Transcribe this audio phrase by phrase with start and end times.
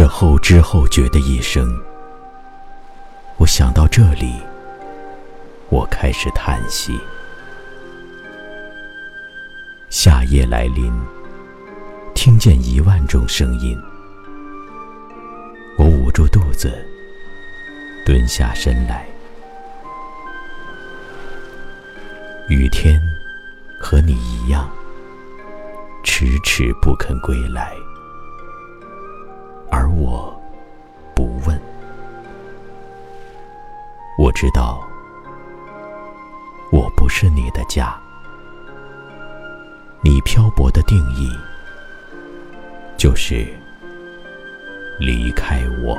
[0.00, 1.78] 这后知后觉的一生，
[3.36, 4.32] 我想到这里，
[5.68, 6.98] 我开始叹息。
[9.90, 10.90] 夏夜来临，
[12.14, 13.78] 听见一万种声音，
[15.76, 16.72] 我捂住肚子，
[18.06, 19.06] 蹲下身来。
[22.48, 22.98] 雨天
[23.78, 24.66] 和你一样，
[26.02, 27.76] 迟迟不肯归来，
[30.00, 30.34] 我
[31.14, 31.60] 不问。
[34.16, 34.82] 我知道，
[36.72, 37.94] 我不是你的家，
[40.02, 41.30] 你漂泊的定义
[42.96, 43.46] 就是
[44.98, 45.98] 离开我。